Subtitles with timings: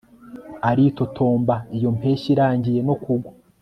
[0.69, 3.31] aritotomba iyo impeshyi irangiye no kugwa